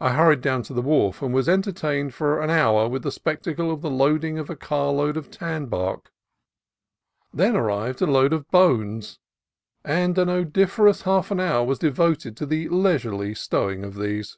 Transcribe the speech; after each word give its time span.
I 0.00 0.14
hurried 0.14 0.40
down 0.40 0.64
to 0.64 0.74
the 0.74 0.82
wharf, 0.82 1.22
and 1.22 1.32
was 1.32 1.48
entertained 1.48 2.12
for 2.14 2.42
an 2.42 2.50
hour 2.50 2.88
with 2.88 3.04
the 3.04 3.12
spectacle 3.12 3.70
of 3.70 3.80
the 3.80 3.88
loading 3.88 4.40
of 4.40 4.50
a 4.50 4.56
carload 4.56 5.16
of 5.16 5.30
tan 5.30 5.66
bark. 5.66 6.10
Then 7.32 7.54
arrived 7.54 8.02
a 8.02 8.06
load 8.06 8.32
of 8.32 8.50
bones, 8.50 9.20
and 9.84 10.18
an 10.18 10.28
odoriferous 10.30 11.02
half 11.02 11.30
hour 11.30 11.62
was 11.64 11.78
devoted 11.78 12.36
to 12.38 12.44
the 12.46 12.68
leis 12.70 13.04
urely 13.04 13.36
stowing 13.38 13.84
of 13.84 13.94
these. 13.94 14.36